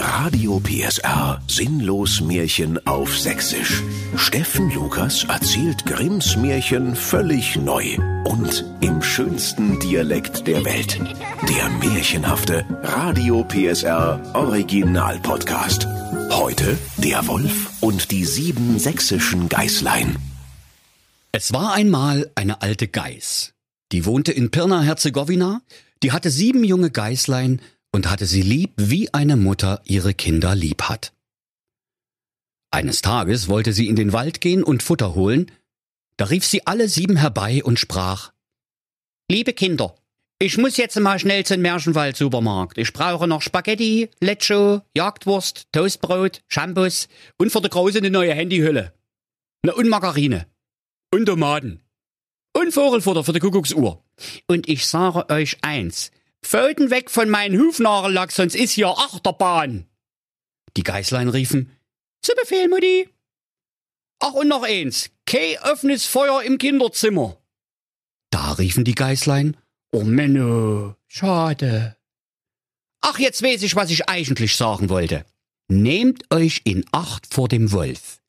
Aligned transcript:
Radio 0.00 0.60
PSR 0.60 1.40
Sinnlos 1.48 2.20
Märchen 2.20 2.84
auf 2.86 3.18
Sächsisch. 3.18 3.82
Steffen 4.16 4.70
Lukas 4.72 5.24
erzählt 5.24 5.84
Grimms 5.86 6.36
Märchen 6.36 6.94
völlig 6.96 7.56
neu 7.56 7.96
und 8.24 8.64
im 8.80 9.02
schönsten 9.02 9.78
Dialekt 9.80 10.46
der 10.46 10.64
Welt. 10.64 10.98
Der 11.48 11.68
märchenhafte 11.90 12.64
Radio 12.82 13.44
PSR 13.44 14.20
Original 14.34 15.18
Podcast. 15.20 15.86
Heute 16.30 16.78
der 16.98 17.26
Wolf 17.26 17.70
und 17.80 18.10
die 18.10 18.24
sieben 18.24 18.78
sächsischen 18.78 19.48
Geißlein. 19.48 20.16
Es 21.32 21.52
war 21.52 21.74
einmal 21.74 22.30
eine 22.34 22.62
alte 22.62 22.88
Geiß. 22.88 23.52
Die 23.92 24.04
wohnte 24.04 24.32
in 24.32 24.50
Pirna-Herzegowina, 24.50 25.62
die 26.02 26.12
hatte 26.12 26.30
sieben 26.30 26.64
junge 26.64 26.90
Geißlein 26.90 27.60
und 27.96 28.10
hatte 28.10 28.26
sie 28.26 28.42
lieb, 28.42 28.74
wie 28.76 29.12
eine 29.14 29.36
Mutter 29.36 29.80
ihre 29.84 30.12
Kinder 30.12 30.54
lieb 30.54 30.82
hat. 30.82 31.14
Eines 32.70 33.00
Tages 33.00 33.48
wollte 33.48 33.72
sie 33.72 33.88
in 33.88 33.96
den 33.96 34.12
Wald 34.12 34.42
gehen 34.42 34.62
und 34.62 34.82
Futter 34.82 35.14
holen, 35.14 35.50
da 36.18 36.26
rief 36.26 36.44
sie 36.44 36.66
alle 36.66 36.88
sieben 36.88 37.16
herbei 37.16 37.64
und 37.64 37.78
sprach 37.78 38.32
Liebe 39.30 39.54
Kinder, 39.54 39.96
ich 40.38 40.58
muss 40.58 40.76
jetzt 40.76 41.00
mal 41.00 41.18
schnell 41.18 41.46
zum 41.46 41.62
Märchenwald-Supermarkt. 41.62 42.76
Ich 42.76 42.92
brauche 42.92 43.26
noch 43.26 43.40
Spaghetti, 43.40 44.10
Lecho, 44.20 44.82
Jagdwurst, 44.94 45.68
Toastbrot, 45.72 46.42
Shampoos 46.48 47.08
und 47.38 47.50
für 47.50 47.62
die 47.62 47.70
Große 47.70 47.96
eine 47.96 48.10
neue 48.10 48.34
Handyhülle. 48.34 48.92
Na 49.62 49.72
und 49.72 49.88
Margarine. 49.88 50.46
Und 51.10 51.24
Tomaten. 51.24 51.80
Und 52.52 52.72
Vogelfutter 52.72 53.24
für 53.24 53.32
die 53.32 53.40
Kuckucksuhr. 53.40 54.04
Und 54.46 54.68
ich 54.68 54.86
sage 54.86 55.30
euch 55.30 55.56
eins, 55.62 56.10
Pfoten 56.46 56.90
weg 56.90 57.10
von 57.10 57.28
meinen 57.28 57.58
Hufnagellack, 57.58 58.30
sonst 58.30 58.54
ist 58.54 58.70
hier 58.70 58.88
Achterbahn. 58.88 59.86
Die 60.76 60.84
Geißlein 60.84 61.28
riefen, 61.28 61.72
zu 62.22 62.32
Befehl, 62.40 62.68
Mutti. 62.68 63.08
Ach, 64.20 64.32
und 64.32 64.46
noch 64.46 64.62
eins, 64.62 65.10
kein 65.26 65.58
offenes 65.64 66.06
Feuer 66.06 66.44
im 66.44 66.58
Kinderzimmer. 66.58 67.36
Da 68.30 68.52
riefen 68.52 68.84
die 68.84 68.94
Geißlein, 68.94 69.56
oh 69.90 70.04
Menno, 70.04 70.94
schade. 71.08 71.96
Ach, 73.00 73.18
jetzt 73.18 73.42
weiß 73.42 73.62
ich, 73.64 73.74
was 73.74 73.90
ich 73.90 74.08
eigentlich 74.08 74.54
sagen 74.54 74.88
wollte. 74.88 75.26
Nehmt 75.66 76.32
euch 76.32 76.60
in 76.62 76.84
Acht 76.92 77.34
vor 77.34 77.48
dem 77.48 77.72
Wolf. 77.72 78.20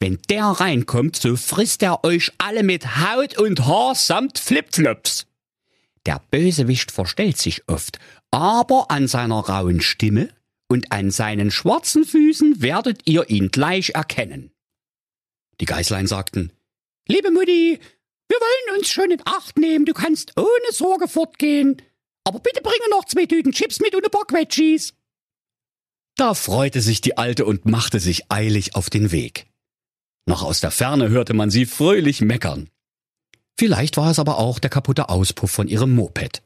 Wenn 0.00 0.18
der 0.28 0.46
reinkommt, 0.46 1.14
so 1.14 1.36
frisst 1.36 1.84
er 1.84 2.02
euch 2.02 2.32
alle 2.38 2.64
mit 2.64 2.98
Haut 2.98 3.38
und 3.38 3.66
Haar 3.66 3.94
samt 3.94 4.40
Flipflops. 4.40 5.26
Der 6.06 6.20
Bösewicht 6.30 6.90
verstellt 6.90 7.38
sich 7.38 7.68
oft, 7.68 7.98
aber 8.30 8.90
an 8.90 9.06
seiner 9.06 9.40
rauen 9.40 9.80
Stimme 9.80 10.28
und 10.68 10.90
an 10.90 11.10
seinen 11.10 11.50
schwarzen 11.50 12.04
Füßen 12.04 12.60
werdet 12.62 13.02
ihr 13.04 13.28
ihn 13.30 13.50
gleich 13.50 13.90
erkennen. 13.90 14.50
Die 15.60 15.66
Geißlein 15.66 16.06
sagten, 16.06 16.52
Liebe 17.08 17.30
Mutti, 17.30 17.78
wir 18.28 18.38
wollen 18.38 18.78
uns 18.78 18.88
schon 18.88 19.10
in 19.10 19.20
Acht 19.24 19.58
nehmen, 19.58 19.84
du 19.84 19.92
kannst 19.92 20.32
ohne 20.38 20.72
Sorge 20.72 21.08
fortgehen. 21.08 21.82
Aber 22.24 22.38
bitte 22.38 22.62
bringe 22.62 22.88
noch 22.90 23.04
zwei 23.04 23.26
Tüten 23.26 23.52
Chips 23.52 23.80
mit 23.80 23.94
und 23.94 24.04
ein 24.04 24.10
paar 24.10 24.26
Quetschis. 24.26 24.94
Da 26.16 26.34
freute 26.34 26.80
sich 26.80 27.00
die 27.00 27.18
Alte 27.18 27.44
und 27.44 27.66
machte 27.66 27.98
sich 28.00 28.30
eilig 28.30 28.74
auf 28.74 28.90
den 28.90 29.12
Weg. 29.12 29.46
Noch 30.26 30.42
aus 30.42 30.60
der 30.60 30.70
Ferne 30.70 31.08
hörte 31.08 31.34
man 31.34 31.50
sie 31.50 31.66
fröhlich 31.66 32.20
meckern. 32.20 32.70
Vielleicht 33.58 33.96
war 33.96 34.10
es 34.10 34.18
aber 34.18 34.38
auch 34.38 34.58
der 34.58 34.70
kaputte 34.70 35.08
Auspuff 35.08 35.50
von 35.50 35.68
ihrem 35.68 35.94
Moped. 35.94 36.42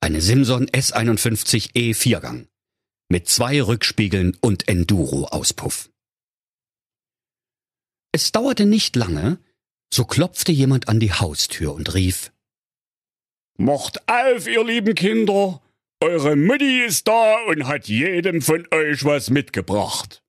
Eine 0.00 0.20
Simson 0.20 0.66
S51E 0.66 1.94
Viergang 1.94 2.48
mit 3.08 3.28
zwei 3.28 3.62
Rückspiegeln 3.62 4.36
und 4.40 4.68
Enduro-Auspuff. 4.68 5.90
Es 8.12 8.32
dauerte 8.32 8.66
nicht 8.66 8.96
lange, 8.96 9.38
so 9.92 10.04
klopfte 10.04 10.52
jemand 10.52 10.88
an 10.88 11.00
die 11.00 11.12
Haustür 11.12 11.74
und 11.74 11.94
rief 11.94 12.32
Macht 13.58 14.08
auf, 14.08 14.46
ihr 14.46 14.64
lieben 14.64 14.94
Kinder, 14.94 15.62
eure 16.00 16.36
Mutti 16.36 16.84
ist 16.84 17.08
da 17.08 17.36
und 17.46 17.66
hat 17.66 17.88
jedem 17.88 18.42
von 18.42 18.66
euch 18.70 19.04
was 19.04 19.30
mitgebracht. 19.30 20.22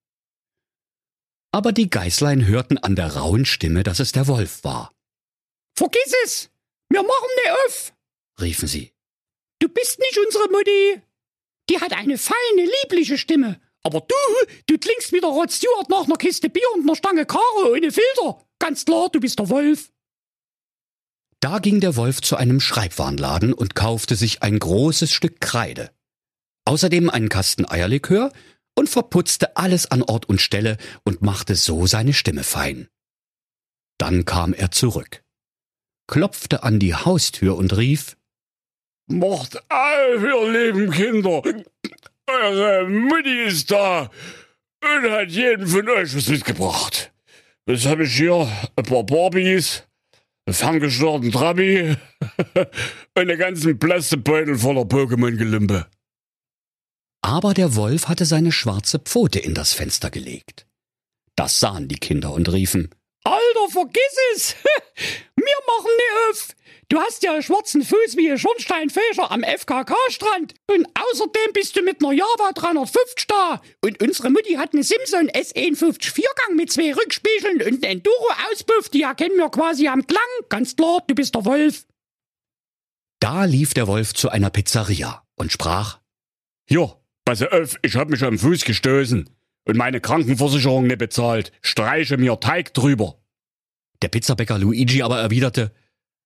Aber 1.52 1.72
die 1.72 1.90
Geißlein 1.90 2.46
hörten 2.46 2.78
an 2.78 2.96
der 2.96 3.16
rauen 3.16 3.46
Stimme, 3.46 3.84
dass 3.84 4.00
es 4.00 4.12
der 4.12 4.28
Wolf 4.28 4.64
war. 4.64 4.94
Vergiss 5.78 6.14
es! 6.24 6.50
Wir 6.90 7.04
machen 7.04 7.30
ne 7.46 7.54
auf! 7.66 7.94
riefen 8.42 8.68
sie. 8.68 8.94
Du 9.60 9.70
bist 9.70 10.00
nicht 10.00 10.18
unsere 10.18 10.50
Mutti! 10.50 11.02
Die 11.70 11.80
hat 11.80 11.94
eine 11.94 12.18
feine, 12.18 12.70
liebliche 12.82 13.18
Stimme. 13.18 13.62
Aber 13.84 14.02
du, 14.02 14.16
du 14.66 14.78
klingst 14.78 15.14
wie 15.14 15.20
der 15.20 15.30
Rod 15.30 15.52
Stewart 15.52 15.90
nach 15.90 16.06
einer 16.06 16.16
Kiste 16.16 16.50
Bier 16.50 16.68
und 16.74 16.82
einer 16.82 16.96
Stange 16.96 17.26
Karo 17.26 17.72
ohne 17.72 17.92
Filter. 17.92 18.44
Ganz 18.60 18.86
klar, 18.86 19.10
du 19.10 19.20
bist 19.20 19.38
der 19.38 19.50
Wolf. 19.50 19.92
Da 21.40 21.60
ging 21.60 21.80
der 21.80 21.96
Wolf 21.96 22.22
zu 22.22 22.36
einem 22.36 22.60
Schreibwarenladen 22.60 23.54
und 23.54 23.76
kaufte 23.76 24.16
sich 24.16 24.42
ein 24.42 24.58
großes 24.58 25.12
Stück 25.12 25.40
Kreide. 25.40 25.92
Außerdem 26.66 27.10
einen 27.10 27.30
Kasten 27.30 27.70
Eierlikör 27.70 28.34
und 28.76 28.90
verputzte 28.90 29.56
alles 29.56 29.90
an 29.92 30.02
Ort 30.02 30.28
und 30.28 30.42
Stelle 30.42 30.78
und 31.04 31.22
machte 31.22 31.56
so 31.56 31.86
seine 31.86 32.14
Stimme 32.14 32.44
fein. 32.44 32.90
Dann 34.00 34.26
kam 34.26 34.54
er 34.54 34.72
zurück, 34.72 35.24
klopfte 36.08 36.64
an 36.64 36.80
die 36.80 36.96
Haustür 36.96 37.56
und 37.56 37.76
rief 37.76 38.18
Macht 39.10 39.58
auf, 39.72 40.22
ihr 40.22 40.52
lieben 40.52 40.92
Kinder, 40.92 41.42
eure 42.28 42.90
Mutti 42.90 43.44
ist 43.44 43.72
da 43.72 44.10
und 44.82 45.12
hat 45.12 45.30
jedem 45.30 45.68
von 45.68 45.88
euch 45.90 46.16
was 46.16 46.28
mitgebracht. 46.28 47.14
Jetzt 47.68 47.86
habe 47.86 48.04
ich 48.04 48.16
hier 48.16 48.50
ein 48.76 48.84
paar 48.84 49.06
Barbies, 49.06 49.84
einen 50.46 50.54
ferngesteuerten 50.54 51.32
Trabi 51.32 51.96
und 52.56 52.68
einen 53.16 53.40
ganzen 53.40 53.80
Plastikbeutel 53.80 54.58
voller 54.58 54.84
Pokémon-Gelimpe. 54.84 55.88
Aber 57.22 57.54
der 57.54 57.76
Wolf 57.76 58.08
hatte 58.08 58.26
seine 58.26 58.52
schwarze 58.52 59.00
Pfote 59.00 59.40
in 59.40 59.54
das 59.54 59.74
Fenster 59.74 60.10
gelegt. 60.10 60.68
Das 61.36 61.60
sahen 61.60 61.88
die 61.88 62.00
Kinder 62.00 62.34
und 62.34 62.52
riefen, 62.52 62.90
Alter, 63.28 63.70
vergiss 63.70 64.18
es! 64.36 64.56
Wir 65.36 65.58
machen 65.68 65.92
ne 65.98 66.30
auf! 66.30 66.48
Du 66.90 66.98
hast 66.98 67.22
ja 67.24 67.34
einen 67.34 67.44
schwarzen 67.44 67.84
Fuß 67.84 68.16
wie 68.16 68.32
ein 68.32 68.38
Schornsteinfeger 68.38 69.30
am 69.30 69.44
FKK-Strand. 69.44 70.54
Und 70.72 70.88
außerdem 70.96 71.52
bist 71.54 71.76
du 71.76 71.82
mit 71.82 72.02
einer 72.02 72.14
Java 72.14 72.54
350 72.56 73.28
da. 73.28 73.62
Und 73.84 74.02
unsere 74.02 74.30
Mutti 74.30 74.54
hat 74.54 74.74
eine 74.74 74.84
Simson 74.84 75.30
S51 75.30 76.10
Viergang 76.10 76.56
mit 76.56 76.72
zwei 76.72 76.94
Rückspiegeln 76.94 77.62
und 77.62 77.84
einen 77.84 77.98
Enduro-Auspuff. 77.98 78.88
Die 78.88 79.02
erkennen 79.02 79.36
wir 79.36 79.50
quasi 79.50 79.90
am 79.90 80.08
Klang. 80.08 80.22
Ganz 80.48 80.78
klar, 80.78 81.04
du 81.06 81.14
bist 81.14 81.36
der 81.36 81.44
Wolf. 81.44 81.86
Da 83.20 83.44
lief 83.44 83.74
der 83.74 83.88
Wolf 83.88 84.14
zu 84.14 84.30
einer 84.30 84.50
Pizzeria 84.50 85.26
und 85.36 85.52
sprach, 85.52 86.00
Hier, 86.70 86.96
pass 87.26 87.42
auf, 87.42 87.76
ich 87.82 87.98
hab 87.98 88.10
mich 88.10 88.24
am 88.24 88.40
Fuß 88.40 88.64
gestoßen 88.64 89.30
und 89.68 89.78
meine 89.78 90.00
Krankenversicherung 90.00 90.88
nicht 90.88 90.98
bezahlt. 90.98 91.52
Streiche 91.62 92.18
mir 92.18 92.40
Teig 92.40 92.74
drüber. 92.74 93.20
Der 94.02 94.08
Pizzabäcker 94.08 94.58
Luigi 94.58 95.02
aber 95.02 95.20
erwiderte, 95.20 95.72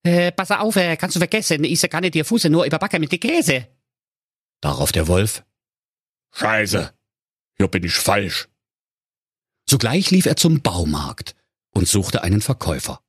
äh, 0.04 0.32
pass 0.32 0.52
auf, 0.52 0.76
äh, 0.76 0.98
kannst 0.98 1.16
du 1.16 1.20
vergessen, 1.20 1.64
ich 1.64 1.82
kann 1.90 2.02
nicht 2.02 2.16
dir 2.16 2.26
Fuße 2.26 2.50
nur 2.50 2.66
überbacken 2.66 3.00
mit 3.02 3.12
die 3.12 3.20
Käse. 3.20 3.68
Darauf 4.60 4.92
der 4.92 5.08
Wolf, 5.08 5.44
Scheiße, 6.34 6.94
hier 7.58 7.68
bin 7.68 7.84
ich 7.84 7.94
falsch. 7.94 8.48
Sogleich 9.70 10.12
lief 10.12 10.26
er 10.26 10.36
zum 10.36 10.62
Baumarkt 10.62 11.36
und 11.72 11.88
suchte 11.88 12.24
einen 12.24 12.42
Verkäufer. 12.42 13.02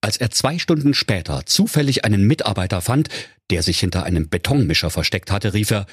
Als 0.00 0.16
er 0.16 0.30
zwei 0.30 0.58
Stunden 0.58 0.94
später 0.94 1.46
zufällig 1.46 2.04
einen 2.04 2.26
Mitarbeiter 2.26 2.80
fand, 2.80 3.08
der 3.50 3.62
sich 3.62 3.80
hinter 3.80 4.04
einem 4.04 4.28
Betonmischer 4.28 4.90
versteckt 4.90 5.30
hatte, 5.32 5.52
rief 5.52 5.70
er, 5.72 5.86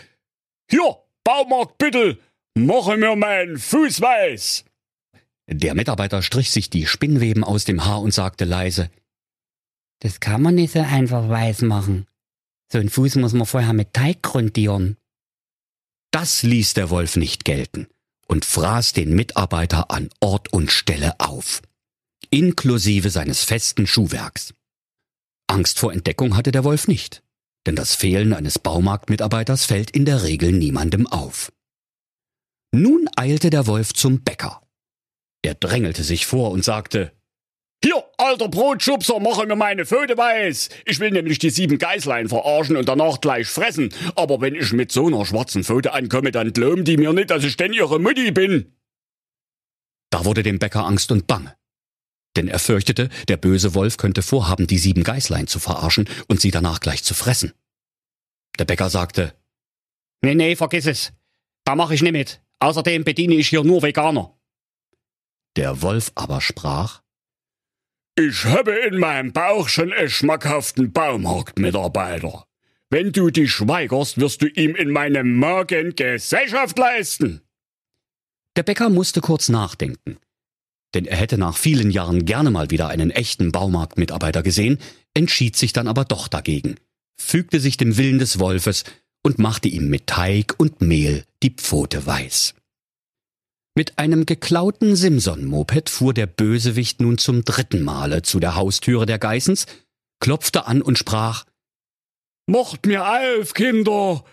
Hier, 0.69 0.97
Baumarkt 1.23 1.77
bitte, 1.79 2.19
mache 2.55 2.97
mir 2.97 3.15
meinen 3.15 3.57
Fuß 3.57 4.01
weiß. 4.01 4.65
Der 5.47 5.75
Mitarbeiter 5.75 6.21
strich 6.21 6.51
sich 6.51 6.69
die 6.69 6.85
Spinnweben 6.85 7.43
aus 7.43 7.65
dem 7.65 7.85
Haar 7.85 8.01
und 8.01 8.13
sagte 8.13 8.45
leise, 8.45 8.89
das 9.99 10.19
kann 10.19 10.41
man 10.41 10.55
nicht 10.55 10.73
so 10.73 10.79
einfach 10.79 11.29
weiß 11.29 11.61
machen. 11.61 12.07
So 12.71 12.79
einen 12.79 12.89
Fuß 12.89 13.15
muss 13.15 13.33
man 13.33 13.45
vorher 13.45 13.73
mit 13.73 13.93
Teig 13.93 14.21
grundieren. 14.21 14.97
Das 16.11 16.43
ließ 16.43 16.73
der 16.73 16.89
Wolf 16.89 17.15
nicht 17.15 17.45
gelten 17.45 17.87
und 18.27 18.45
fraß 18.45 18.93
den 18.93 19.15
Mitarbeiter 19.15 19.91
an 19.91 20.09
Ort 20.19 20.51
und 20.53 20.71
Stelle 20.71 21.19
auf, 21.19 21.61
inklusive 22.29 23.09
seines 23.09 23.43
festen 23.43 23.87
Schuhwerks. 23.87 24.53
Angst 25.47 25.79
vor 25.79 25.93
Entdeckung 25.93 26.35
hatte 26.35 26.51
der 26.51 26.63
Wolf 26.63 26.87
nicht, 26.87 27.23
denn 27.65 27.75
das 27.75 27.95
Fehlen 27.95 28.33
eines 28.33 28.59
Baumarktmitarbeiters 28.59 29.65
fällt 29.65 29.91
in 29.91 30.05
der 30.05 30.23
Regel 30.23 30.51
niemandem 30.51 31.07
auf. 31.07 31.51
Nun 32.75 33.07
eilte 33.15 33.51
der 33.51 33.67
Wolf 33.67 33.93
zum 33.93 34.23
Bäcker. 34.23 34.63
Er 35.43 35.53
drängelte 35.53 36.03
sich 36.03 36.25
vor 36.25 36.49
und 36.49 36.65
sagte 36.65 37.11
Hier, 37.83 38.03
alter 38.17 38.49
Brotschubser, 38.49 39.19
mache 39.19 39.45
mir 39.45 39.55
meine 39.55 39.85
Pfote 39.85 40.17
weiß. 40.17 40.69
Ich 40.85 40.99
will 40.99 41.11
nämlich 41.11 41.37
die 41.37 41.51
sieben 41.51 41.77
Geißlein 41.77 42.29
verarschen 42.29 42.75
und 42.75 42.89
danach 42.89 43.21
gleich 43.21 43.47
fressen. 43.47 43.93
Aber 44.15 44.41
wenn 44.41 44.55
ich 44.55 44.73
mit 44.73 44.91
so 44.91 45.05
einer 45.05 45.23
schwarzen 45.23 45.63
Pfote 45.63 45.93
ankomme, 45.93 46.31
dann 46.31 46.51
glauben 46.51 46.83
die 46.83 46.97
mir 46.97 47.13
nicht, 47.13 47.29
dass 47.29 47.43
ich 47.43 47.57
denn 47.57 47.73
ihre 47.73 47.99
Mutti 47.99 48.31
bin. 48.31 48.75
Da 50.09 50.25
wurde 50.25 50.41
dem 50.41 50.57
Bäcker 50.57 50.83
Angst 50.83 51.11
und 51.11 51.27
Bange. 51.27 51.55
Denn 52.35 52.47
er 52.47 52.57
fürchtete, 52.57 53.09
der 53.27 53.37
böse 53.37 53.75
Wolf 53.75 53.97
könnte 53.97 54.23
vorhaben, 54.23 54.65
die 54.65 54.79
sieben 54.79 55.03
Geißlein 55.03 55.45
zu 55.45 55.59
verarschen 55.59 56.09
und 56.27 56.41
sie 56.41 56.49
danach 56.49 56.79
gleich 56.79 57.03
zu 57.03 57.13
fressen. 57.13 57.53
Der 58.57 58.65
Bäcker 58.65 58.89
sagte, 58.89 59.35
Nee, 60.23 60.33
nee, 60.33 60.55
vergiss 60.55 60.87
es. 60.87 61.13
Da 61.65 61.75
mache 61.75 61.93
ich 61.93 62.01
nicht 62.01 62.13
mit. 62.13 62.42
Außerdem 62.63 63.03
bediene 63.03 63.35
ich 63.35 63.49
hier 63.49 63.65
nur 63.65 63.81
Veganer. 63.83 64.39
Der 65.57 65.81
Wolf 65.81 66.13
aber 66.15 66.39
sprach, 66.39 67.01
ich 68.17 68.45
habe 68.45 68.71
in 68.71 68.99
meinem 68.99 69.33
Bauch 69.33 69.67
schon 69.67 69.91
einen 69.91 70.09
schmackhaften 70.09 70.93
Baumarktmitarbeiter. 70.93 72.45
Wenn 72.89 73.11
du 73.11 73.31
dich 73.31 73.51
schweigerst, 73.51 74.17
wirst 74.17 74.43
du 74.43 74.47
ihm 74.47 74.75
in 74.75 74.91
meinem 74.91 75.35
Magen 75.37 75.93
Gesellschaft 75.93 76.79
leisten. 76.79 77.41
Der 78.55 78.63
Bäcker 78.63 78.89
musste 78.89 79.19
kurz 79.19 79.49
nachdenken. 79.49 80.17
Denn 80.93 81.05
er 81.05 81.17
hätte 81.17 81.37
nach 81.37 81.57
vielen 81.57 81.91
Jahren 81.91 82.23
gerne 82.23 82.49
mal 82.49 82.71
wieder 82.71 82.87
einen 82.87 83.11
echten 83.11 83.51
Baumarktmitarbeiter 83.51 84.41
gesehen, 84.41 84.77
entschied 85.13 85.57
sich 85.57 85.73
dann 85.73 85.89
aber 85.89 86.05
doch 86.05 86.29
dagegen, 86.29 86.75
fügte 87.19 87.59
sich 87.59 87.75
dem 87.75 87.97
Willen 87.97 88.19
des 88.19 88.39
Wolfes 88.39 88.85
und 89.23 89.39
machte 89.39 89.67
ihm 89.67 89.89
mit 89.89 90.07
Teig 90.07 90.55
und 90.57 90.81
Mehl 90.81 91.23
die 91.41 91.51
Pfote 91.51 92.05
weiß. 92.05 92.53
Mit 93.75 93.97
einem 93.97 94.27
geklauten 94.27 94.95
Simson-Moped 94.95 95.89
fuhr 95.89 96.13
der 96.13 96.27
Bösewicht 96.27 97.01
nun 97.01 97.17
zum 97.17 97.43
dritten 97.43 97.81
Male 97.81 98.21
zu 98.21 98.39
der 98.39 98.55
Haustüre 98.55 99.07
der 99.07 99.17
Geißens, 99.17 99.65
klopfte 100.19 100.67
an 100.67 100.81
und 100.81 100.97
sprach 100.97 101.45
Mocht 102.45 102.85
mir 102.85 103.07
auf, 103.07 103.53
Kinder! 103.53 104.23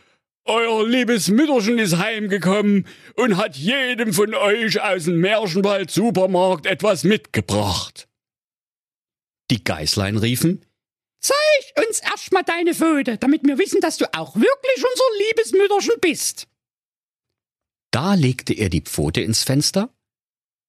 Euer 0.44 0.88
liebes 0.88 1.28
Mütterchen 1.28 1.78
ist 1.78 1.98
heimgekommen 1.98 2.86
und 3.14 3.36
hat 3.36 3.56
jedem 3.56 4.12
von 4.12 4.34
euch 4.34 4.80
aus 4.82 5.04
dem 5.04 5.20
Märchenwald 5.20 5.90
Supermarkt 5.90 6.66
etwas 6.66 7.04
mitgebracht. 7.04 8.08
Die 9.50 9.62
Geißlein 9.62 10.16
riefen 10.16 10.64
Zeig 11.20 11.86
uns 11.86 12.00
erstmal 12.00 12.44
deine 12.44 12.74
Pfote, 12.74 13.18
damit 13.18 13.42
wir 13.44 13.58
wissen, 13.58 13.80
dass 13.80 13.98
du 13.98 14.06
auch 14.14 14.34
wirklich 14.34 14.76
unser 14.76 15.26
liebes 15.28 15.52
Mütterchen 15.52 16.00
bist. 16.00 16.48
Da 17.90 18.14
legte 18.14 18.54
er 18.54 18.70
die 18.70 18.82
Pfote 18.82 19.20
ins 19.20 19.42
Fenster, 19.42 19.92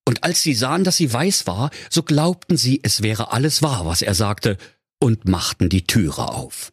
und 0.06 0.24
als 0.24 0.42
sie 0.42 0.54
sahen, 0.54 0.84
dass 0.84 0.96
sie 0.96 1.12
weiß 1.12 1.46
war, 1.46 1.70
so 1.88 2.02
glaubten 2.02 2.56
sie, 2.56 2.80
es 2.82 3.02
wäre 3.02 3.32
alles 3.32 3.62
wahr, 3.62 3.86
was 3.86 4.02
er 4.02 4.14
sagte, 4.14 4.58
und 5.00 5.26
machten 5.26 5.68
die 5.68 5.86
Türe 5.86 6.28
auf. 6.28 6.72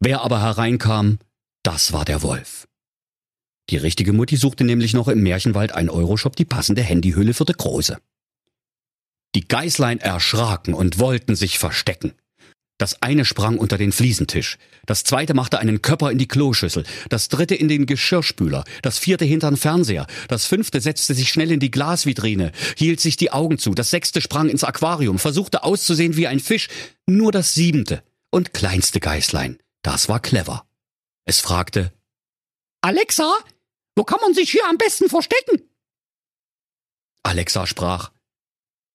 Wer 0.00 0.22
aber 0.22 0.40
hereinkam, 0.40 1.18
das 1.62 1.92
war 1.92 2.04
der 2.04 2.22
Wolf. 2.22 2.66
Die 3.70 3.76
richtige 3.76 4.12
Mutti 4.12 4.36
suchte 4.36 4.64
nämlich 4.64 4.94
noch 4.94 5.08
im 5.08 5.22
Märchenwald 5.22 5.72
ein 5.72 5.88
Euroshop 5.88 6.34
die 6.34 6.44
passende 6.44 6.82
Handyhülle 6.82 7.34
für 7.34 7.44
die 7.44 7.52
Große. 7.52 7.98
Die 9.34 9.46
Geißlein 9.46 10.00
erschraken 10.00 10.74
und 10.74 10.98
wollten 10.98 11.36
sich 11.36 11.58
verstecken. 11.58 12.14
Das 12.82 13.00
eine 13.00 13.24
sprang 13.24 13.58
unter 13.58 13.78
den 13.78 13.92
Fliesentisch, 13.92 14.58
das 14.86 15.04
zweite 15.04 15.34
machte 15.34 15.60
einen 15.60 15.82
Köpper 15.82 16.10
in 16.10 16.18
die 16.18 16.26
Kloschüssel, 16.26 16.82
das 17.08 17.28
dritte 17.28 17.54
in 17.54 17.68
den 17.68 17.86
Geschirrspüler, 17.86 18.64
das 18.82 18.98
vierte 18.98 19.24
hintern 19.24 19.56
Fernseher, 19.56 20.08
das 20.26 20.46
fünfte 20.46 20.80
setzte 20.80 21.14
sich 21.14 21.28
schnell 21.28 21.52
in 21.52 21.60
die 21.60 21.70
Glasvitrine, 21.70 22.50
hielt 22.76 22.98
sich 22.98 23.16
die 23.16 23.30
Augen 23.30 23.58
zu, 23.58 23.70
das 23.72 23.90
sechste 23.90 24.20
sprang 24.20 24.48
ins 24.48 24.64
Aquarium, 24.64 25.20
versuchte 25.20 25.62
auszusehen 25.62 26.16
wie 26.16 26.26
ein 26.26 26.40
Fisch, 26.40 26.66
nur 27.06 27.30
das 27.30 27.54
siebente 27.54 28.02
und 28.30 28.52
kleinste 28.52 28.98
Geißlein, 28.98 29.60
das 29.82 30.08
war 30.08 30.18
clever. 30.18 30.66
Es 31.24 31.38
fragte 31.38 31.92
Alexa, 32.80 33.32
wo 33.94 34.02
kann 34.02 34.18
man 34.22 34.34
sich 34.34 34.50
hier 34.50 34.68
am 34.68 34.76
besten 34.76 35.08
verstecken? 35.08 35.70
Alexa 37.22 37.64
sprach 37.68 38.10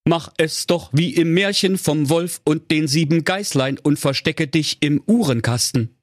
Mach 0.08 0.32
es 0.38 0.68
doch 0.68 0.90
wie 0.94 1.14
im 1.14 1.34
Märchen 1.34 1.78
vom 1.78 2.08
Wolf 2.08 2.40
und 2.46 2.72
den 2.72 2.88
sieben 2.88 3.26
Geißlein 3.26 3.78
und 3.78 4.00
verstecke 4.00 4.48
dich 4.48 4.78
im 4.80 5.04
Uhrenkasten. 5.06 5.98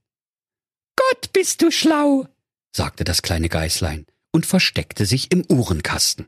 Gott, 0.94 1.32
bist 1.32 1.62
du 1.62 1.70
schlau, 1.70 2.28
sagte 2.70 3.04
das 3.04 3.22
kleine 3.22 3.48
Geißlein 3.48 4.04
und 4.30 4.44
versteckte 4.44 5.06
sich 5.06 5.32
im 5.32 5.42
Uhrenkasten. 5.48 6.26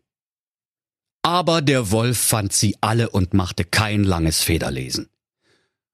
Aber 1.21 1.61
der 1.61 1.91
Wolf 1.91 2.17
fand 2.17 2.55
sie 2.55 2.79
alle 2.81 3.11
und 3.11 3.35
machte 3.35 3.67
kein 3.67 4.05
langes 4.05 4.41
Federlesen. 4.41 5.11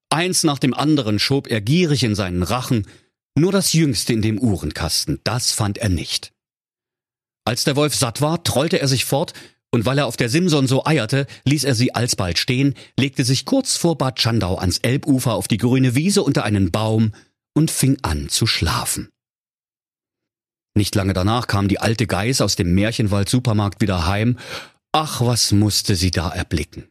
Eins 0.08 0.44
nach 0.44 0.60
dem 0.60 0.74
anderen 0.74 1.18
schob 1.18 1.48
er 1.48 1.60
gierig 1.60 2.04
in 2.04 2.14
seinen 2.14 2.44
Rachen, 2.44 2.86
nur 3.34 3.50
das 3.50 3.72
jüngste 3.72 4.12
in 4.12 4.22
dem 4.22 4.38
Uhrenkasten, 4.38 5.18
das 5.24 5.50
fand 5.50 5.78
er 5.78 5.88
nicht. 5.88 6.32
Als 7.44 7.64
der 7.64 7.74
Wolf 7.74 7.96
satt 7.96 8.20
war, 8.20 8.44
trollte 8.44 8.78
er 8.78 8.86
sich 8.86 9.04
fort 9.04 9.32
und 9.72 9.86
weil 9.86 9.98
er 9.98 10.06
auf 10.06 10.16
der 10.16 10.28
Simson 10.28 10.66
so 10.66 10.84
eierte, 10.84 11.26
ließ 11.44 11.64
er 11.64 11.74
sie 11.74 11.94
alsbald 11.94 12.38
stehen, 12.38 12.74
legte 12.98 13.24
sich 13.24 13.46
kurz 13.46 13.76
vor 13.76 13.96
Bad 13.96 14.20
Schandau 14.20 14.58
ans 14.58 14.78
Elbufer 14.78 15.32
auf 15.32 15.48
die 15.48 15.56
grüne 15.56 15.94
Wiese 15.94 16.22
unter 16.22 16.44
einen 16.44 16.70
Baum 16.70 17.12
und 17.54 17.70
fing 17.70 17.96
an 18.02 18.28
zu 18.28 18.46
schlafen. 18.46 19.08
Nicht 20.74 20.94
lange 20.94 21.14
danach 21.14 21.46
kam 21.46 21.68
die 21.68 21.80
alte 21.80 22.06
Geiß 22.06 22.40
aus 22.42 22.54
dem 22.56 22.74
Märchenwald 22.74 23.28
Supermarkt 23.28 23.80
wieder 23.80 24.06
heim. 24.06 24.38
Ach, 24.92 25.20
was 25.20 25.52
musste 25.52 25.96
sie 25.96 26.10
da 26.10 26.30
erblicken. 26.30 26.88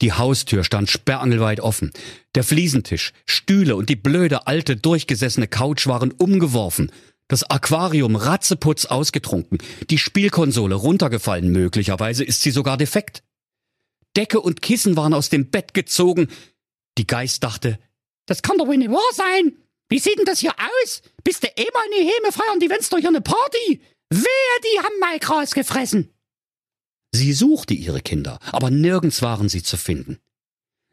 Die 0.00 0.12
Haustür 0.12 0.64
stand 0.64 0.90
sperrangelweit 0.90 1.60
offen. 1.60 1.92
Der 2.34 2.42
Fliesentisch, 2.42 3.12
Stühle 3.26 3.76
und 3.76 3.88
die 3.88 3.96
blöde 3.96 4.46
alte 4.46 4.76
durchgesessene 4.76 5.46
Couch 5.46 5.86
waren 5.86 6.10
umgeworfen 6.10 6.90
das 7.28 7.42
Aquarium 7.44 8.16
ratzeputz 8.16 8.86
ausgetrunken, 8.86 9.58
die 9.90 9.98
Spielkonsole 9.98 10.74
runtergefallen, 10.74 11.50
möglicherweise 11.50 12.24
ist 12.24 12.42
sie 12.42 12.50
sogar 12.50 12.76
defekt. 12.76 13.22
Decke 14.16 14.40
und 14.40 14.62
Kissen 14.62 14.96
waren 14.96 15.14
aus 15.14 15.28
dem 15.28 15.50
Bett 15.50 15.74
gezogen. 15.74 16.28
Die 16.98 17.06
Geist 17.06 17.42
dachte, 17.42 17.78
das 18.26 18.42
kann 18.42 18.58
doch 18.58 18.66
wohl 18.66 18.76
nicht 18.76 18.90
wahr 18.90 19.00
sein. 19.12 19.56
Wie 19.88 19.98
sieht 19.98 20.18
denn 20.18 20.24
das 20.24 20.40
hier 20.40 20.54
aus? 20.82 21.02
Bist 21.24 21.42
du 21.42 21.48
eh 21.48 21.66
mal 21.72 21.84
in 21.86 22.04
die 22.04 22.10
Heme 22.10 22.32
feiern, 22.32 22.60
die 22.60 22.70
wenn's 22.70 22.88
doch 22.88 22.98
hier 22.98 23.08
eine 23.08 23.20
Party? 23.20 23.80
Wer, 24.10 24.22
die 24.62 24.78
haben 24.78 24.98
Maigras 25.00 25.54
gefressen. 25.54 26.10
Sie 27.12 27.32
suchte 27.32 27.74
ihre 27.74 28.00
Kinder, 28.00 28.38
aber 28.50 28.70
nirgends 28.70 29.22
waren 29.22 29.48
sie 29.48 29.62
zu 29.62 29.76
finden. 29.76 30.18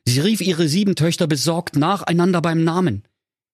Sie 0.05 0.19
rief 0.19 0.41
ihre 0.41 0.67
sieben 0.67 0.95
Töchter 0.95 1.27
besorgt 1.27 1.75
nacheinander 1.75 2.41
beim 2.41 2.63
Namen. 2.63 3.03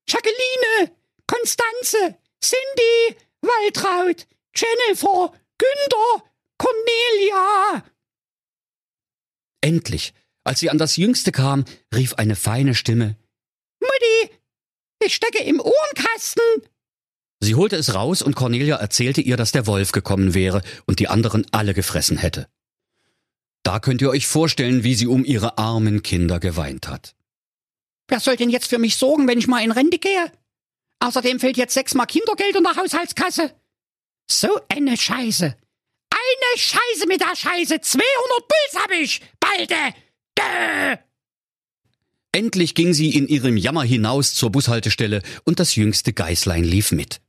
Jacqueline, 0.08 0.92
Konstanze, 1.28 2.18
Cindy, 2.44 3.18
Waltraud, 3.42 4.28
Jennifer, 4.56 5.34
Günther, 5.58 6.24
Cornelia. 6.58 7.84
Endlich, 9.62 10.14
als 10.44 10.60
sie 10.60 10.70
an 10.70 10.78
das 10.78 10.96
Jüngste 10.96 11.32
kam, 11.32 11.66
rief 11.94 12.14
eine 12.16 12.36
feine 12.36 12.76
Stimme 12.76 13.18
Mutti, 13.80 14.32
ich 15.04 15.16
stecke 15.16 15.44
im 15.44 15.60
Uhrenkasten. 15.60 16.44
Sie 17.40 17.56
holte 17.56 17.76
es 17.76 17.94
raus 17.94 18.22
und 18.22 18.36
Cornelia 18.36 18.78
erzählte 18.78 19.22
ihr, 19.22 19.38
dass 19.38 19.52
der 19.52 19.68
Wolf 19.68 19.92
gekommen 19.92 20.34
wäre 20.34 20.62
und 20.86 21.00
die 21.00 21.08
anderen 21.08 21.46
alle 21.52 21.74
gefressen 21.74 22.18
hätte. 22.18 22.48
Da 23.64 23.80
könnt 23.80 24.02
ihr 24.02 24.10
euch 24.10 24.28
vorstellen, 24.28 24.84
wie 24.84 24.96
sie 24.96 25.08
um 25.08 25.24
ihre 25.24 25.58
armen 25.58 26.02
Kinder 26.02 26.40
geweint 26.40 26.88
hat. 26.88 27.16
Wer 28.08 28.20
soll 28.20 28.38
denn 28.38 28.50
jetzt 28.50 28.68
für 28.68 28.80
mich 28.80 28.96
sorgen, 28.96 29.28
wenn 29.28 29.38
ich 29.38 29.48
mal 29.48 29.64
in 29.64 29.72
Rente 29.72 30.00
gehe? 30.00 30.32
Außerdem 31.00 31.40
fehlt 31.40 31.58
jetzt 31.58 31.74
sechsmal 31.74 32.08
Kindergeld 32.08 32.56
in 32.56 32.64
der 32.64 32.76
Haushaltskasse. 32.76 33.54
So 34.30 34.60
eine 34.70 34.98
Scheiße. 34.98 35.46
Eine 35.46 36.58
Scheiße 36.58 37.08
mit 37.08 37.22
der 37.22 37.36
Scheiße. 37.36 37.80
200 37.82 38.04
Puls 38.48 38.84
hab 38.84 38.92
ich. 38.92 39.22
Balde. 39.40 39.96
Dö. 40.38 40.98
Endlich 42.32 42.76
ging 42.76 42.94
sie 42.94 43.16
in 43.16 43.28
ihrem 43.28 43.58
Jammer 43.58 43.84
hinaus 43.84 44.34
zur 44.34 44.52
Bushaltestelle 44.52 45.24
und 45.44 45.60
das 45.60 45.76
jüngste 45.76 46.14
Geißlein 46.14 46.64
lief 46.64 46.92
mit. 46.92 47.22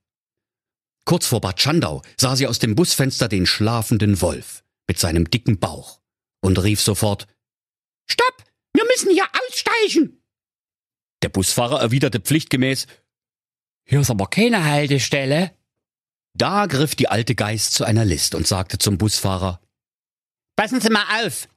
Kurz 1.04 1.26
vor 1.26 1.40
Bad 1.40 1.60
Schandau 1.60 2.02
sah 2.18 2.37
sie 2.37 2.46
aus 2.46 2.58
dem 2.58 2.75
Busfenster 2.75 3.28
den 3.28 3.46
schlafenden 3.46 4.20
Wolf 4.20 4.64
mit 4.87 4.98
seinem 4.98 5.30
dicken 5.30 5.58
Bauch 5.58 6.00
und 6.40 6.62
rief 6.62 6.80
sofort 6.82 7.26
Stopp! 8.10 8.44
Wir 8.75 8.84
müssen 8.84 9.10
hier 9.10 9.25
aussteigen! 9.46 10.22
Der 11.22 11.30
Busfahrer 11.30 11.80
erwiderte 11.80 12.20
pflichtgemäß 12.20 12.87
hier 13.88 14.00
ist 14.00 14.11
aber 14.11 14.26
keine 14.26 14.64
Haltestelle. 14.64 15.52
Da 16.35 16.66
griff 16.66 16.95
die 16.95 17.09
alte 17.09 17.35
Geist 17.35 17.73
zu 17.73 17.85
einer 17.85 18.04
List 18.04 18.35
und 18.35 18.47
sagte 18.47 18.78
zum 18.78 18.99
Busfahrer 18.99 19.61
Passen 20.57 20.80
Sie 20.80 20.90
mal 20.90 21.25
auf. 21.25 21.49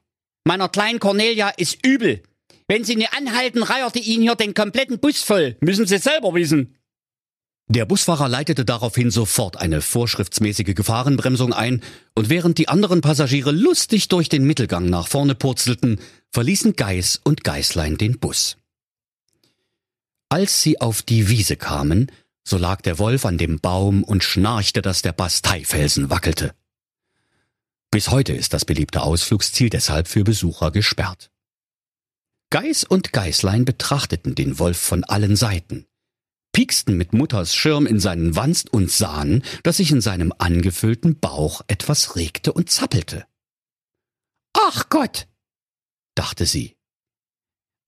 Meiner 0.44 0.68
kleinen 0.68 0.98
Cornelia 0.98 1.50
ist 1.50 1.84
übel. 1.84 2.22
Wenn 2.68 2.84
Sie 2.84 2.96
nicht 2.96 3.12
anhalten, 3.12 3.62
reierte 3.62 3.98
ihn 3.98 4.22
hier 4.22 4.34
den 4.34 4.54
kompletten 4.54 4.98
Bus 4.98 5.22
voll. 5.22 5.56
Müssen 5.60 5.86
Sie 5.86 5.98
selber 5.98 6.32
wissen. 6.34 6.76
Der 7.68 7.84
Busfahrer 7.84 8.28
leitete 8.28 8.64
daraufhin 8.64 9.10
sofort 9.10 9.56
eine 9.56 9.80
vorschriftsmäßige 9.80 10.74
Gefahrenbremsung 10.74 11.52
ein, 11.52 11.82
und 12.14 12.28
während 12.28 12.58
die 12.58 12.68
anderen 12.68 13.00
Passagiere 13.00 13.50
lustig 13.50 14.08
durch 14.08 14.28
den 14.28 14.44
Mittelgang 14.44 14.86
nach 14.86 15.08
vorne 15.08 15.34
purzelten, 15.34 16.00
verließen 16.30 16.76
Geiß 16.76 17.20
und 17.24 17.44
Geißlein 17.44 17.98
den 17.98 18.18
Bus. 18.18 18.56
Als 20.28 20.62
sie 20.62 20.80
auf 20.80 21.02
die 21.02 21.28
Wiese 21.28 21.56
kamen, 21.56 22.10
so 22.44 22.58
lag 22.58 22.80
der 22.82 22.98
Wolf 22.98 23.24
an 23.24 23.38
dem 23.38 23.60
Baum 23.60 24.04
und 24.04 24.24
schnarchte, 24.24 24.82
dass 24.82 25.02
der 25.02 25.12
Basteifelsen 25.12 26.10
wackelte. 26.10 26.54
Bis 27.90 28.10
heute 28.10 28.32
ist 28.32 28.52
das 28.52 28.64
beliebte 28.64 29.02
Ausflugsziel 29.02 29.70
deshalb 29.70 30.08
für 30.08 30.24
Besucher 30.24 30.70
gesperrt. 30.70 31.30
Geiß 32.50 32.84
und 32.84 33.12
Geißlein 33.12 33.64
betrachteten 33.64 34.34
den 34.34 34.58
Wolf 34.58 34.78
von 34.78 35.04
allen 35.04 35.36
Seiten 35.36 35.86
pieksten 36.52 36.96
mit 36.96 37.14
Mutters 37.14 37.54
Schirm 37.54 37.86
in 37.86 37.98
seinen 37.98 38.36
Wanst 38.36 38.72
und 38.72 38.90
sahen, 38.90 39.42
dass 39.62 39.78
sich 39.78 39.90
in 39.90 40.00
seinem 40.00 40.32
angefüllten 40.36 41.18
Bauch 41.18 41.62
etwas 41.66 42.14
regte 42.16 42.52
und 42.52 42.70
zappelte. 42.70 43.26
Ach 44.52 44.88
Gott, 44.90 45.26
dachte 46.14 46.46
sie. 46.46 46.76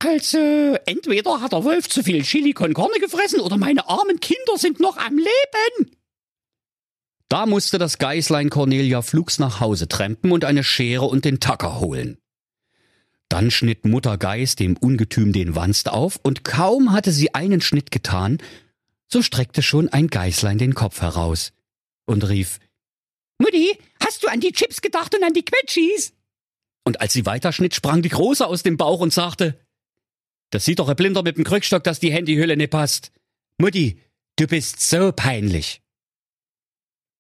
Also, 0.07 0.77
entweder 0.87 1.41
hat 1.41 1.53
der 1.53 1.65
Wolf 1.65 1.89
zu 1.89 2.03
viel 2.03 2.23
Chili 2.23 2.53
con 2.53 2.75
Carne 2.75 2.99
gefressen 3.01 3.41
oder 3.41 3.57
meine 3.57 3.89
armen 3.89 4.21
Kinder 4.21 4.59
sind 4.59 4.79
noch 4.81 4.99
am 4.99 5.17
Leben. 5.17 5.97
Da 7.29 7.47
musste 7.47 7.79
das 7.79 7.99
Geißlein 7.99 8.51
Cornelia 8.51 9.01
flugs 9.01 9.39
nach 9.39 9.61
Hause 9.61 9.89
trempen 9.89 10.31
und 10.31 10.45
eine 10.45 10.63
Schere 10.63 11.07
und 11.07 11.25
den 11.25 11.41
Tacker 11.41 11.81
holen. 11.81 12.19
Dann 13.31 13.51
schnitt 13.51 13.87
Mutter 13.87 14.19
Geiß 14.19 14.57
dem 14.57 14.77
Ungetüm 14.77 15.33
den 15.33 15.57
Wanst 15.57 15.89
auf, 15.89 16.21
und 16.23 16.45
kaum 16.45 16.93
hatte 16.93 17.11
sie 17.11 17.35
einen 17.35 17.63
Schnitt 17.63 17.91
getan, 17.91 18.39
so 19.09 19.23
streckte 19.23 19.63
schon 19.63 19.89
ein 19.89 20.09
Geißlein 20.09 20.59
den 20.59 20.75
Kopf 20.75 21.01
heraus 21.01 21.53
und 22.05 22.29
rief 22.29 22.61
Mutti, 23.39 23.79
hast 24.05 24.23
du 24.23 24.29
an 24.29 24.41
die 24.41 24.53
Chips 24.53 24.83
gedacht 24.83 25.15
und 25.15 25.25
an 25.25 25.33
die 25.33 25.45
Quetschis? 25.45 26.13
Und 26.85 27.01
als 27.01 27.15
sie 27.15 27.25
weiterschnitt, 27.25 27.75
sprang 27.75 28.03
die 28.03 28.11
Große 28.11 28.47
aus 28.47 28.63
dem 28.63 28.77
Bauch 28.77 29.01
und 29.01 29.13
sagte 29.13 29.59
Das 30.55 30.65
sieht 30.65 30.79
doch 30.79 30.89
ein 30.89 30.95
Blinder 30.95 31.25
mit 31.25 31.37
dem 31.37 31.43
Krückstock, 31.43 31.83
dass 31.83 31.99
die 31.99 32.13
Handyhülle 32.13 32.57
nicht 32.57 32.71
passt. 32.71 33.11
Mutti, 33.59 33.99
du 34.37 34.47
bist 34.47 34.81
so 34.81 35.11
peinlich. 35.11 35.83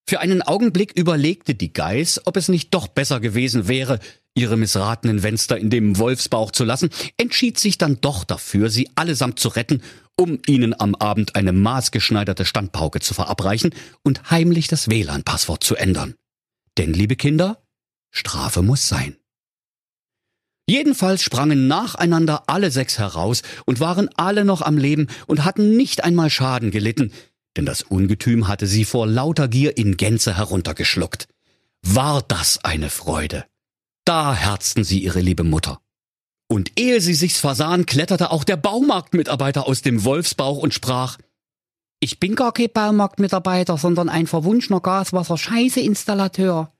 Für 0.08 0.20
einen 0.20 0.40
Augenblick 0.40 0.92
überlegte 0.96 1.56
die 1.56 1.72
Geiß, 1.72 2.26
ob 2.26 2.36
es 2.36 2.46
nicht 2.46 2.72
doch 2.72 2.86
besser 2.86 3.18
gewesen 3.18 3.66
wäre, 3.66 3.98
ihre 4.36 4.56
missratenen 4.56 5.24
Wenster 5.24 5.58
in 5.58 5.68
dem 5.68 5.98
Wolfsbauch 5.98 6.52
zu 6.52 6.62
lassen, 6.62 6.90
entschied 7.16 7.58
sich 7.58 7.76
dann 7.76 8.00
doch 8.00 8.22
dafür, 8.22 8.70
sie 8.70 8.88
allesamt 8.94 9.40
zu 9.40 9.48
retten, 9.48 9.82
um 10.14 10.38
ihnen 10.46 10.78
am 10.78 10.94
Abend 10.94 11.34
eine 11.34 11.52
maßgeschneiderte 11.52 12.44
Standpauke 12.44 13.00
zu 13.00 13.14
verabreichen 13.14 13.74
und 14.04 14.30
heimlich 14.30 14.68
das 14.68 14.88
WLAN-Passwort 14.88 15.64
zu 15.64 15.74
ändern. 15.74 16.14
Denn, 16.78 16.94
liebe 16.94 17.16
Kinder, 17.16 17.66
Strafe 18.12 18.62
muss 18.62 18.86
sein. 18.86 19.16
Jedenfalls 20.68 21.22
sprangen 21.22 21.66
nacheinander 21.66 22.44
alle 22.46 22.70
sechs 22.70 22.98
heraus 22.98 23.42
und 23.66 23.80
waren 23.80 24.08
alle 24.16 24.44
noch 24.44 24.62
am 24.62 24.78
Leben 24.78 25.08
und 25.26 25.44
hatten 25.44 25.76
nicht 25.76 26.04
einmal 26.04 26.30
Schaden 26.30 26.70
gelitten, 26.70 27.12
denn 27.56 27.66
das 27.66 27.82
Ungetüm 27.82 28.48
hatte 28.48 28.66
sie 28.66 28.84
vor 28.84 29.06
lauter 29.06 29.48
Gier 29.48 29.76
in 29.76 29.96
Gänze 29.96 30.36
heruntergeschluckt. 30.36 31.28
War 31.82 32.22
das 32.22 32.64
eine 32.64 32.90
Freude! 32.90 33.44
Da 34.04 34.34
herzten 34.34 34.84
sie 34.84 35.00
ihre 35.00 35.20
liebe 35.20 35.44
Mutter. 35.44 35.80
Und 36.48 36.72
ehe 36.78 37.00
sie 37.00 37.14
sich's 37.14 37.40
versahen, 37.40 37.86
kletterte 37.86 38.30
auch 38.30 38.44
der 38.44 38.56
Baumarktmitarbeiter 38.56 39.66
aus 39.66 39.82
dem 39.82 40.04
Wolfsbauch 40.04 40.58
und 40.58 40.74
sprach, 40.74 41.18
ich 42.00 42.20
bin 42.20 42.34
gar 42.34 42.52
kein 42.52 42.68
Baumarktmitarbeiter, 42.72 43.78
sondern 43.78 44.10
ein 44.10 44.26
verwunschener 44.26 44.80
Gaswasser-Scheiße-Installateur. 44.80 46.73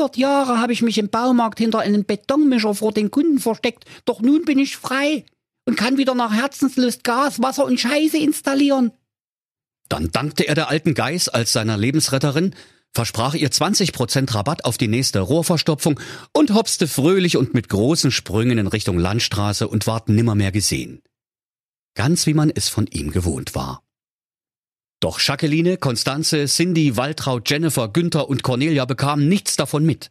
Hundert 0.00 0.16
Jahre 0.16 0.58
habe 0.58 0.72
ich 0.72 0.80
mich 0.80 0.96
im 0.96 1.10
Baumarkt 1.10 1.58
hinter 1.58 1.80
einem 1.80 2.06
Betonmischer 2.06 2.74
vor 2.74 2.90
den 2.90 3.10
Kunden 3.10 3.38
versteckt, 3.38 3.84
doch 4.06 4.22
nun 4.22 4.46
bin 4.46 4.58
ich 4.58 4.78
frei 4.78 5.26
und 5.66 5.76
kann 5.76 5.98
wieder 5.98 6.14
nach 6.14 6.32
Herzenslust 6.32 7.04
Gas, 7.04 7.42
Wasser 7.42 7.66
und 7.66 7.78
Scheiße 7.78 8.16
installieren. 8.16 8.92
Dann 9.90 10.10
dankte 10.10 10.48
er 10.48 10.54
der 10.54 10.70
alten 10.70 10.94
Geiß 10.94 11.28
als 11.28 11.52
seiner 11.52 11.76
Lebensretterin, 11.76 12.54
versprach 12.94 13.34
ihr 13.34 13.50
20% 13.50 14.34
Rabatt 14.34 14.64
auf 14.64 14.78
die 14.78 14.88
nächste 14.88 15.20
Rohrverstopfung 15.20 16.00
und 16.32 16.54
hopste 16.54 16.88
fröhlich 16.88 17.36
und 17.36 17.52
mit 17.52 17.68
großen 17.68 18.10
Sprüngen 18.10 18.56
in 18.56 18.68
Richtung 18.68 18.98
Landstraße 18.98 19.68
und 19.68 19.86
ward 19.86 20.08
nimmermehr 20.08 20.50
gesehen. 20.50 21.02
Ganz 21.94 22.24
wie 22.24 22.32
man 22.32 22.48
es 22.48 22.70
von 22.70 22.86
ihm 22.86 23.10
gewohnt 23.10 23.54
war. 23.54 23.82
Doch 25.00 25.18
Jacqueline, 25.18 25.78
Konstanze, 25.78 26.44
Cindy, 26.44 26.96
Waltraud, 26.96 27.48
Jennifer, 27.48 27.88
Günther 27.88 28.28
und 28.28 28.42
Cornelia 28.42 28.84
bekamen 28.84 29.28
nichts 29.28 29.56
davon 29.56 29.84
mit. 29.84 30.10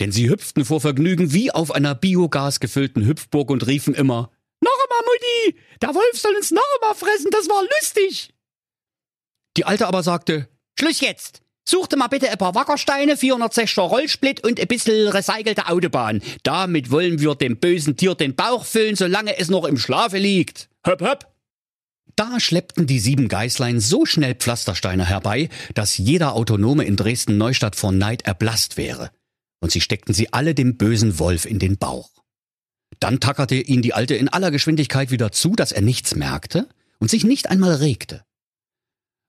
Denn 0.00 0.10
sie 0.10 0.30
hüpften 0.30 0.64
vor 0.64 0.80
Vergnügen 0.80 1.34
wie 1.34 1.50
auf 1.50 1.70
einer 1.70 1.94
Biogas 1.94 2.58
gefüllten 2.58 3.06
Hüpfburg 3.06 3.50
und 3.50 3.66
riefen 3.66 3.94
immer, 3.94 4.30
noch 4.62 4.78
einmal, 4.84 5.00
Mutti! 5.04 5.58
Der 5.82 5.94
Wolf 5.94 6.18
soll 6.18 6.34
uns 6.34 6.50
noch 6.50 6.62
einmal 6.80 6.94
fressen, 6.94 7.30
das 7.30 7.48
war 7.48 7.62
lustig! 7.62 8.32
Die 9.56 9.66
Alte 9.66 9.86
aber 9.86 10.02
sagte, 10.02 10.48
Schluss 10.78 11.00
jetzt! 11.00 11.42
Suchte 11.68 11.96
mal 11.96 12.08
bitte 12.08 12.28
ein 12.30 12.38
paar 12.38 12.54
Wackersteine, 12.54 13.14
460er 13.14 13.82
Rollsplit 13.82 14.42
und 14.44 14.58
ein 14.58 14.66
bisschen 14.66 15.08
recycelte 15.08 15.68
Autobahn. 15.68 16.20
Damit 16.42 16.90
wollen 16.90 17.20
wir 17.20 17.36
dem 17.36 17.58
bösen 17.58 17.96
Tier 17.96 18.16
den 18.16 18.34
Bauch 18.34 18.64
füllen, 18.64 18.96
solange 18.96 19.38
es 19.38 19.48
noch 19.48 19.64
im 19.64 19.78
Schlafe 19.78 20.18
liegt. 20.18 20.68
Hopp, 20.84 21.02
hopp! 21.02 21.31
Da 22.16 22.40
schleppten 22.40 22.86
die 22.86 22.98
sieben 22.98 23.28
Geißlein 23.28 23.80
so 23.80 24.04
schnell 24.04 24.34
Pflastersteine 24.34 25.06
herbei, 25.06 25.48
dass 25.74 25.96
jeder 25.96 26.34
Autonome 26.34 26.84
in 26.84 26.96
Dresden-Neustadt 26.96 27.76
vor 27.76 27.92
Neid 27.92 28.22
erblasst 28.22 28.76
wäre. 28.76 29.10
Und 29.60 29.72
sie 29.72 29.80
steckten 29.80 30.14
sie 30.14 30.32
alle 30.32 30.54
dem 30.54 30.76
bösen 30.76 31.18
Wolf 31.18 31.46
in 31.46 31.58
den 31.58 31.78
Bauch. 31.78 32.10
Dann 33.00 33.20
tackerte 33.20 33.54
ihn 33.54 33.82
die 33.82 33.94
Alte 33.94 34.14
in 34.14 34.28
aller 34.28 34.50
Geschwindigkeit 34.50 35.10
wieder 35.10 35.32
zu, 35.32 35.56
dass 35.56 35.72
er 35.72 35.82
nichts 35.82 36.14
merkte 36.14 36.68
und 36.98 37.10
sich 37.10 37.24
nicht 37.24 37.50
einmal 37.50 37.74
regte. 37.76 38.22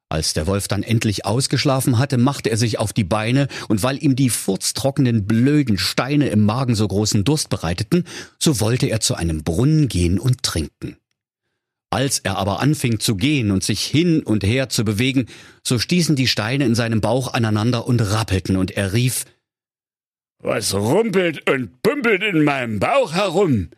Als 0.10 0.34
der 0.34 0.46
Wolf 0.46 0.68
dann 0.68 0.84
endlich 0.84 1.26
ausgeschlafen 1.26 1.98
hatte, 1.98 2.20
machte 2.20 2.52
er 2.52 2.58
sich 2.58 2.78
auf 2.78 2.94
die 2.94 3.04
Beine, 3.04 3.48
und 3.68 3.82
weil 3.82 4.04
ihm 4.04 4.16
die 4.16 4.30
furztrockenen 4.30 5.26
blöden 5.26 5.80
Steine 5.80 6.28
im 6.28 6.46
Magen 6.46 6.76
so 6.76 6.88
großen 6.88 7.24
Durst 7.24 7.50
bereiteten, 7.50 8.04
so 8.38 8.60
wollte 8.60 8.86
er 8.86 9.00
zu 9.00 9.16
einem 9.16 9.44
Brunnen 9.44 9.88
gehen 9.88 10.20
und 10.20 10.44
trinken. 10.44 10.98
Als 11.94 12.18
er 12.18 12.38
aber 12.38 12.60
anfing 12.60 13.00
zu 13.00 13.16
gehen 13.16 13.52
und 13.52 13.64
sich 13.64 13.86
hin 13.86 14.24
und 14.24 14.44
her 14.44 14.68
zu 14.68 14.84
bewegen, 14.84 15.28
so 15.62 15.78
stießen 15.78 16.16
die 16.16 16.28
Steine 16.28 16.66
in 16.66 16.74
seinem 16.74 17.02
Bauch 17.02 17.36
aneinander 17.36 17.86
und 17.86 18.02
rappelten, 18.02 18.58
und 18.58 18.72
er 18.72 18.94
rief 18.94 19.26
Was 20.40 20.74
rumpelt 20.74 21.48
und 21.48 21.84
pumpelt 21.84 22.24
in 22.24 22.44
meinem 22.44 22.80
Bauch 22.80 23.14
herum? 23.14 23.70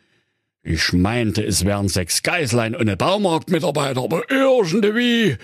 Ich 0.62 0.94
meinte, 0.94 1.44
es 1.44 1.66
wären 1.66 1.88
sechs 1.88 2.22
Geißlein 2.22 2.74
und 2.74 2.80
eine 2.80 2.96
Baumarktmitarbeiter, 2.96 4.02
aber 4.04 4.22
irgendwie 4.30 5.36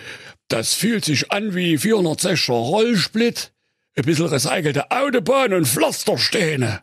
das 0.49 0.73
fühlt 0.73 1.05
sich 1.05 1.31
an 1.31 1.55
wie 1.55 1.77
460er 1.77 2.53
Rollsplit, 2.53 3.53
ein 3.97 4.05
bisschen 4.05 4.29
recycelte 4.29 4.91
Autobahn 4.91 5.53
und 5.53 5.69
Pflastersteine. 5.69 6.81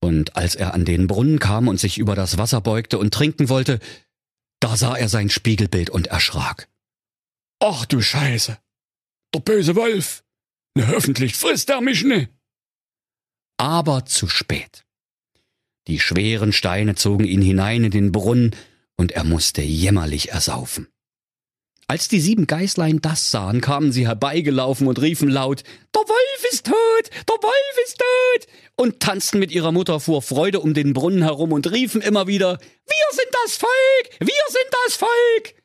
Und 0.00 0.36
als 0.36 0.54
er 0.54 0.72
an 0.72 0.84
den 0.84 1.06
Brunnen 1.06 1.38
kam 1.38 1.68
und 1.68 1.80
sich 1.80 1.98
über 1.98 2.14
das 2.14 2.36
Wasser 2.36 2.60
beugte 2.60 2.98
und 2.98 3.12
trinken 3.12 3.48
wollte, 3.50 3.80
da 4.64 4.78
sah 4.78 4.96
er 4.96 5.10
sein 5.10 5.28
Spiegelbild 5.28 5.90
und 5.90 6.06
erschrak. 6.06 6.70
Ach 7.60 7.84
du 7.84 8.00
Scheiße! 8.00 8.56
Der 9.34 9.40
böse 9.40 9.76
Wolf! 9.76 10.24
Ne, 10.74 10.88
hoffentlich 10.88 11.34
frisst 11.36 11.68
er 11.68 11.82
mich 11.82 12.02
ne! 12.02 12.30
Aber 13.58 14.06
zu 14.06 14.26
spät. 14.26 14.86
Die 15.86 16.00
schweren 16.00 16.54
Steine 16.54 16.94
zogen 16.94 17.26
ihn 17.26 17.42
hinein 17.42 17.84
in 17.84 17.90
den 17.90 18.10
Brunnen, 18.10 18.56
und 18.96 19.12
er 19.12 19.24
musste 19.24 19.60
jämmerlich 19.60 20.30
ersaufen. 20.30 20.88
Als 21.86 22.08
die 22.08 22.20
sieben 22.20 22.46
Geißlein 22.46 23.00
das 23.02 23.30
sahen, 23.30 23.60
kamen 23.60 23.92
sie 23.92 24.06
herbeigelaufen 24.06 24.86
und 24.86 25.00
riefen 25.00 25.28
laut, 25.28 25.62
Der 25.94 26.02
Wolf 26.02 26.52
ist 26.52 26.66
tot! 26.66 27.10
Der 27.28 27.36
Wolf 27.36 27.78
ist 27.84 27.98
tot! 27.98 28.48
und 28.76 29.00
tanzten 29.00 29.38
mit 29.38 29.52
ihrer 29.52 29.70
Mutter 29.70 30.00
vor 30.00 30.22
Freude 30.22 30.60
um 30.60 30.74
den 30.74 30.94
Brunnen 30.94 31.22
herum 31.22 31.52
und 31.52 31.70
riefen 31.70 32.00
immer 32.00 32.26
wieder, 32.26 32.58
Wir 32.58 33.06
sind 33.12 33.28
das 33.44 33.56
Volk! 33.56 34.20
Wir 34.20 34.44
sind 34.48 34.70
das 34.86 34.96
Volk! 34.96 35.62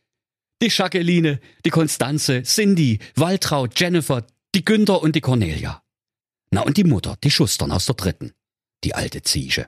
Die 0.61 0.67
Jacqueline, 0.69 1.39
die 1.65 1.69
Konstanze, 1.69 2.43
Cindy, 2.43 2.99
Waltraud, 3.15 3.79
Jennifer, 3.79 4.27
die 4.53 4.65
Günther 4.65 5.01
und 5.01 5.15
die 5.15 5.21
Cornelia. 5.21 5.81
Na 6.51 6.61
und 6.61 6.75
die 6.75 6.83
Mutter, 6.83 7.15
die 7.23 7.31
Schustern 7.31 7.71
aus 7.71 7.85
der 7.85 7.95
dritten, 7.95 8.33
die 8.83 8.93
alte 8.93 9.21
Ziege. 9.21 9.67